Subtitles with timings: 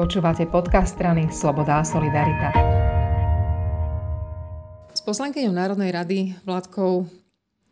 [0.00, 2.56] Počúvate podcast strany Sloboda a Solidarita.
[4.96, 7.04] S poslankyňou Národnej rady Vládkou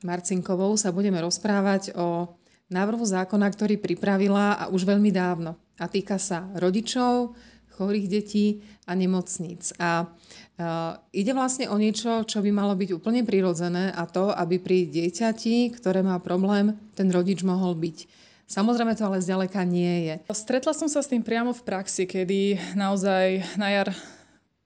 [0.04, 2.28] Marcinkovou sa budeme rozprávať o
[2.68, 5.56] návrhu zákona, ktorý pripravila a už veľmi dávno.
[5.80, 7.32] A týka sa rodičov,
[7.80, 9.72] chorých detí a nemocníc.
[9.80, 14.60] A uh, ide vlastne o niečo, čo by malo byť úplne prirodzené a to, aby
[14.60, 18.27] pri dieťati, ktoré má problém, ten rodič mohol byť.
[18.48, 20.14] Samozrejme to ale zďaleka nie je.
[20.32, 23.92] Stretla som sa s tým priamo v praxi, kedy naozaj na jar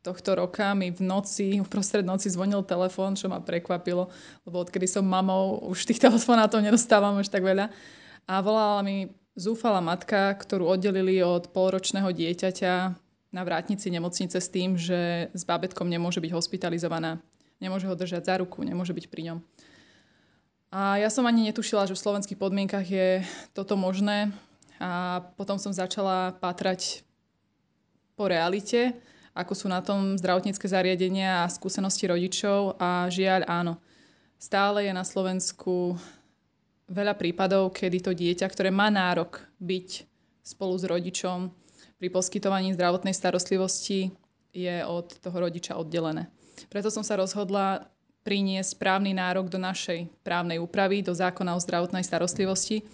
[0.06, 4.06] tohto roka mi v noci, v prostred noci zvonil telefón, čo ma prekvapilo,
[4.46, 7.74] lebo odkedy som mamou, už tých telefonátov nedostávam už tak veľa.
[8.30, 12.74] A volala mi zúfala matka, ktorú oddelili od polročného dieťaťa
[13.34, 17.18] na vrátnici nemocnice s tým, že s bábetkom nemôže byť hospitalizovaná.
[17.58, 19.38] Nemôže ho držať za ruku, nemôže byť pri ňom.
[20.72, 23.20] A ja som ani netušila, že v slovenských podmienkach je
[23.52, 24.32] toto možné.
[24.80, 27.04] A potom som začala pátrať
[28.16, 28.96] po realite,
[29.36, 33.76] ako sú na tom zdravotnícke zariadenia a skúsenosti rodičov a žiaľ áno.
[34.40, 36.00] Stále je na Slovensku
[36.88, 40.08] veľa prípadov, kedy to dieťa, ktoré má nárok byť
[40.40, 41.52] spolu s rodičom
[42.00, 44.08] pri poskytovaní zdravotnej starostlivosti,
[44.56, 46.32] je od toho rodiča oddelené.
[46.72, 47.92] Preto som sa rozhodla
[48.22, 52.86] priniesť správny nárok do našej právnej úpravy, do zákona o zdravotnej starostlivosti,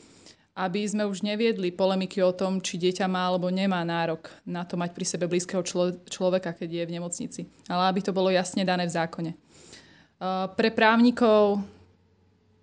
[0.58, 4.74] aby sme už neviedli polemiky o tom, či dieťa má alebo nemá nárok na to
[4.74, 7.40] mať pri sebe blízkeho člo- človeka, keď je v nemocnici.
[7.70, 9.32] Ale aby to bolo jasne dané v zákone.
[10.18, 11.62] Uh, pre právnikov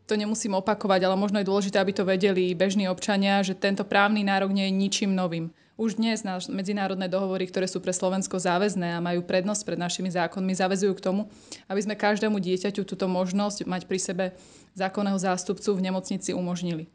[0.06, 4.22] to nemusím opakovať, ale možno je dôležité, aby to vedeli bežní občania, že tento právny
[4.22, 5.50] nárok nie je ničím novým.
[5.75, 10.08] Už dnes náš medzinárodné dohovory, ktoré sú pre Slovensko záväzné a majú prednosť pred našimi
[10.08, 11.28] zákonmi, zavezujú k tomu,
[11.67, 14.25] aby sme každému dieťaťu túto možnosť mať pri sebe
[14.72, 16.88] zákonného zástupcu v nemocnici umožnili.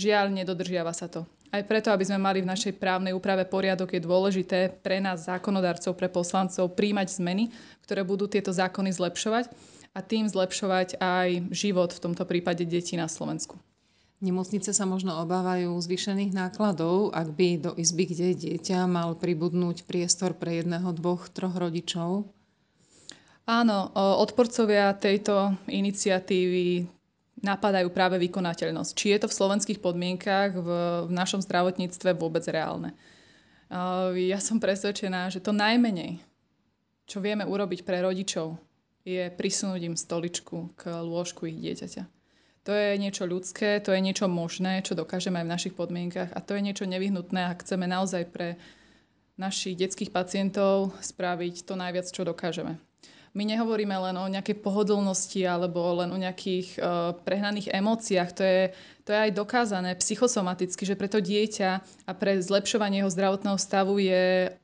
[0.00, 1.28] Žiaľ, nedodržiava sa to.
[1.52, 5.94] Aj preto, aby sme mali v našej právnej úprave poriadok, je dôležité pre nás, zákonodarcov,
[5.94, 7.52] pre poslancov, príjmať zmeny,
[7.84, 9.52] ktoré budú tieto zákony zlepšovať
[9.94, 13.56] a tým zlepšovať aj život v tomto prípade detí na Slovensku.
[14.18, 20.34] Nemocnice sa možno obávajú zvýšených nákladov, ak by do izby, kde dieťa mal pribudnúť priestor
[20.34, 22.26] pre jedného, dvoch, troch rodičov?
[23.44, 26.88] Áno, odporcovia tejto iniciatívy
[27.44, 28.90] napadajú práve vykonateľnosť.
[28.96, 30.68] Či je to v slovenských podmienkach, v,
[31.04, 32.96] v našom zdravotníctve vôbec reálne.
[34.16, 36.24] Ja som presvedčená, že to najmenej,
[37.04, 38.56] čo vieme urobiť pre rodičov,
[39.04, 42.08] je prisunúť im stoličku k lôžku ich dieťaťa.
[42.64, 46.40] To je niečo ľudské, to je niečo možné, čo dokážeme aj v našich podmienkach a
[46.40, 48.56] to je niečo nevyhnutné a chceme naozaj pre
[49.36, 52.80] našich detských pacientov spraviť to najviac, čo dokážeme.
[53.34, 58.30] My nehovoríme len o nejakej pohodlnosti alebo len o nejakých uh, prehnaných emóciách.
[58.30, 58.62] To je,
[59.02, 61.70] to je aj dokázané psychosomaticky, že pre to dieťa
[62.06, 64.54] a pre zlepšovanie jeho zdravotného stavu je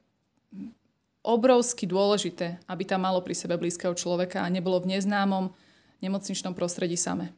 [1.21, 5.53] obrovsky dôležité, aby tam malo pri sebe blízkeho človeka a nebolo v neznámom
[6.01, 7.29] nemocničnom prostredí same.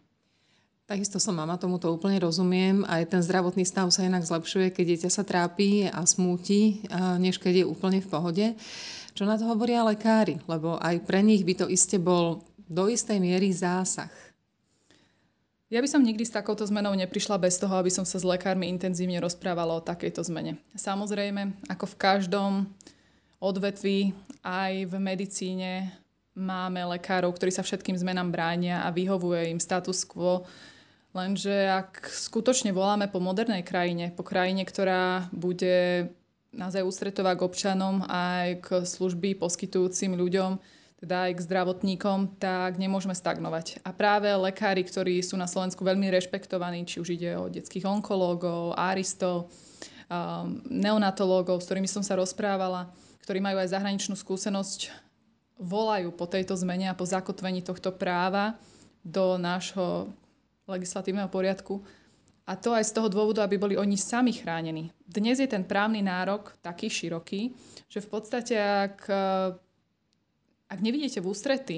[0.87, 2.83] Takisto som mama, tomuto úplne rozumiem.
[2.87, 6.85] Aj ten zdravotný stav sa inak zlepšuje, keď dieťa sa trápi a smúti,
[7.19, 8.47] než keď je úplne v pohode.
[9.15, 10.43] Čo na to hovoria lekári?
[10.45, 14.11] Lebo aj pre nich by to iste bol do istej miery zásah.
[15.73, 18.69] Ja by som nikdy s takouto zmenou neprišla bez toho, aby som sa s lekármi
[18.69, 20.61] intenzívne rozprávala o takejto zmene.
[20.77, 22.53] Samozrejme, ako v každom
[23.43, 24.15] odvetví,
[24.47, 25.91] aj v medicíne
[26.39, 30.47] máme lekárov, ktorí sa všetkým zmenám bránia a vyhovuje im status quo
[31.13, 36.09] Lenže ak skutočne voláme po modernej krajine, po krajine, ktorá bude
[36.57, 40.57] naozaj ústretová k občanom aj k služby poskytujúcim ľuďom,
[41.05, 43.85] teda aj k zdravotníkom, tak nemôžeme stagnovať.
[43.85, 48.73] A práve lekári, ktorí sú na Slovensku veľmi rešpektovaní, či už ide o detských onkológov,
[48.81, 49.53] aristov,
[50.69, 52.91] neonatológov, s ktorými som sa rozprávala,
[53.23, 54.93] ktorí majú aj zahraničnú skúsenosť,
[55.63, 58.59] volajú po tejto zmene a po zakotvení tohto práva
[59.07, 60.11] do nášho
[60.67, 61.83] legislatívneho poriadku.
[62.43, 64.91] A to aj z toho dôvodu, aby boli oni sami chránení.
[65.07, 67.55] Dnes je ten právny nárok taký široký,
[67.87, 69.07] že v podstate ak,
[70.67, 71.77] ak nevidíte v ústrety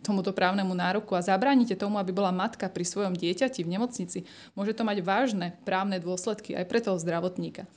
[0.00, 4.18] tomuto právnemu nároku a zabránite tomu, aby bola matka pri svojom dieťati v nemocnici,
[4.56, 7.68] môže to mať vážne právne dôsledky aj pre toho zdravotníka.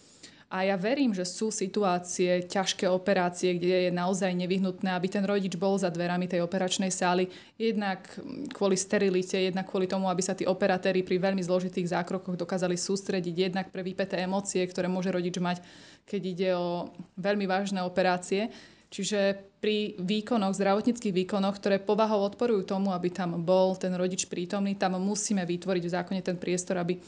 [0.46, 5.58] A ja verím, že sú situácie, ťažké operácie, kde je naozaj nevyhnutné, aby ten rodič
[5.58, 7.28] bol za dverami tej operačnej sály,
[7.58, 8.06] jednak
[8.54, 13.36] kvôli sterilite, jednak kvôli tomu, aby sa tí operatéri pri veľmi zložitých zákrokoch dokázali sústrediť,
[13.52, 15.66] jednak pre vypeté emócie, ktoré môže rodič mať,
[16.06, 18.54] keď ide o veľmi vážne operácie.
[18.90, 24.78] Čiže pri výkonoch, zdravotníckých výkonoch, ktoré povahou odporujú tomu, aby tam bol ten rodič prítomný,
[24.78, 27.02] tam musíme vytvoriť v zákone ten priestor, aby,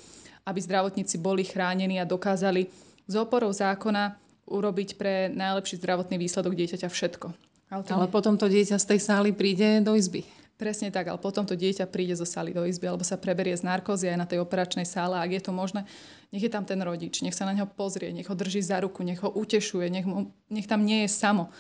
[0.44, 2.68] aby zdravotníci boli chránení a dokázali
[3.08, 7.28] s oporou zákona urobiť pre najlepší zdravotný výsledok dieťaťa všetko.
[7.68, 10.24] Ale, ale potom to dieťa z tej sály príde do izby.
[10.58, 13.62] Presne tak, ale potom to dieťa príde zo sály do izby alebo sa preberie z
[13.62, 15.14] narkózy aj na tej operačnej sále.
[15.14, 15.86] Ak je to možné,
[16.34, 19.06] nech je tam ten rodič, nech sa na neho pozrie, nech ho drží za ruku,
[19.06, 21.54] nech ho utešuje, nech, mu, nech tam nie je samo.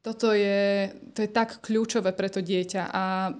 [0.00, 3.36] Toto je, to je tak kľúčové pre to dieťa a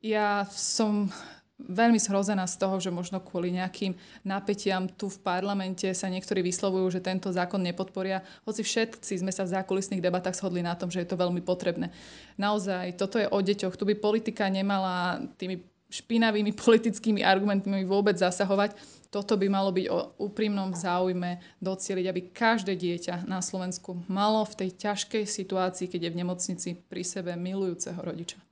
[0.00, 1.12] ja som
[1.58, 3.94] veľmi zhrozená z toho, že možno kvôli nejakým
[4.26, 9.46] napätiam tu v parlamente sa niektorí vyslovujú, že tento zákon nepodporia, hoci všetci sme sa
[9.46, 11.94] v zákulisných debatách shodli na tom, že je to veľmi potrebné.
[12.34, 13.78] Naozaj, toto je o deťoch.
[13.78, 15.62] Tu by politika nemala tými
[15.94, 18.74] špinavými politickými argumentmi vôbec zasahovať.
[19.14, 24.66] Toto by malo byť o úprimnom záujme docieliť, aby každé dieťa na Slovensku malo v
[24.66, 28.42] tej ťažkej situácii, keď je v nemocnici pri sebe milujúceho rodiča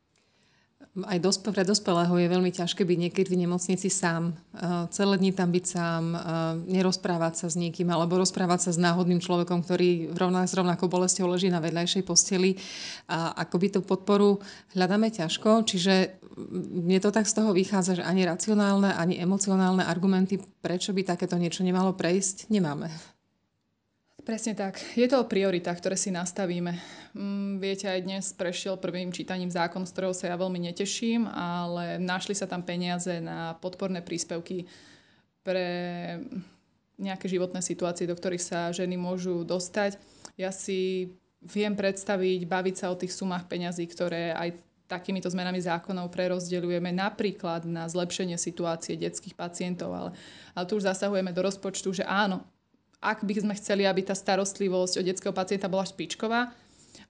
[0.92, 4.36] aj dospe, pre dospelého je veľmi ťažké byť niekedy v nemocnici sám.
[4.52, 6.20] Uh, celé dni tam byť sám, uh,
[6.68, 11.24] nerozprávať sa s niekým alebo rozprávať sa s náhodným človekom, ktorý rovná, s rovnakou bolestou
[11.32, 12.60] leží na vedľajšej posteli.
[13.08, 14.44] A akoby tú podporu
[14.76, 16.20] hľadáme ťažko, čiže
[16.60, 21.40] mne to tak z toho vychádza, že ani racionálne, ani emocionálne argumenty, prečo by takéto
[21.40, 23.12] niečo nemalo prejsť, nemáme.
[24.22, 24.78] Presne tak.
[24.94, 26.78] Je to o prioritách, ktoré si nastavíme.
[27.10, 31.98] Mm, viete, aj dnes prešiel prvým čítaním zákon, z ktorého sa ja veľmi neteším, ale
[31.98, 34.70] našli sa tam peniaze na podporné príspevky
[35.42, 35.66] pre
[37.02, 39.98] nejaké životné situácie, do ktorých sa ženy môžu dostať.
[40.38, 41.10] Ja si
[41.42, 44.54] viem predstaviť, baviť sa o tých sumách peňazí, ktoré aj
[44.86, 50.10] takýmito zmenami zákonov prerozdeľujeme napríklad na zlepšenie situácie detských pacientov, ale,
[50.54, 52.46] ale tu už zasahujeme do rozpočtu, že áno,
[53.02, 56.54] ak by sme chceli, aby tá starostlivosť o detského pacienta bola špičková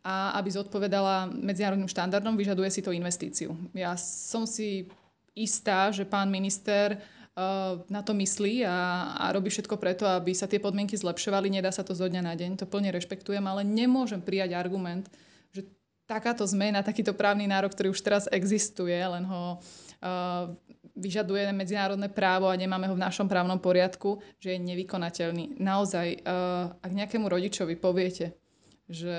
[0.02, 3.54] a aby zodpovedala medzinárodným štandardom, vyžaduje si to investíciu.
[3.76, 4.88] Ja som si
[5.36, 10.48] istá, že pán minister uh, na to myslí a, a robí všetko preto, aby sa
[10.48, 11.52] tie podmienky zlepšovali.
[11.52, 15.06] Nedá sa to zo dňa na deň, to plne rešpektujem, ale nemôžem prijať argument,
[15.52, 15.68] že
[16.08, 19.60] takáto zmena, takýto právny nárok, ktorý už teraz existuje, len ho
[20.92, 25.56] vyžaduje medzinárodné právo a nemáme ho v našom právnom poriadku, že je nevykonateľný.
[25.56, 26.20] Naozaj, eh,
[26.78, 28.36] ak nejakému rodičovi poviete,
[28.88, 29.16] že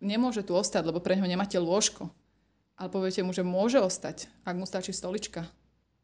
[0.00, 2.08] nemôže tu ostať, lebo pre neho nemáte lôžko,
[2.76, 5.44] ale poviete mu, že môže ostať, ak mu stačí stolička,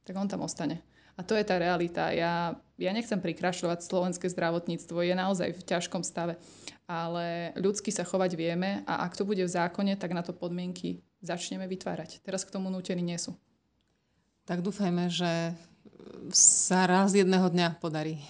[0.05, 0.85] tak on tam ostane.
[1.13, 2.09] A to je tá realita.
[2.09, 6.41] Ja, ja nechcem prikrašľovať slovenské zdravotníctvo, je naozaj v ťažkom stave.
[6.89, 11.05] Ale ľudsky sa chovať vieme a ak to bude v zákone, tak na to podmienky
[11.21, 12.25] začneme vytvárať.
[12.25, 13.37] Teraz k tomu nútení nie sú
[14.53, 15.57] tak dúfajme, že
[16.37, 18.21] sa raz jedného dňa podarí.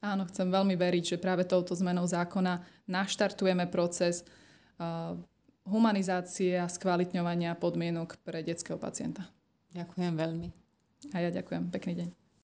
[0.00, 4.24] Áno, chcem veľmi veriť, že práve touto zmenou zákona naštartujeme proces
[4.80, 5.12] uh,
[5.68, 9.28] humanizácie a skvalitňovania podmienok pre detského pacienta.
[9.76, 10.48] Ďakujem veľmi.
[11.12, 11.68] A ja ďakujem.
[11.68, 12.19] Pekný deň.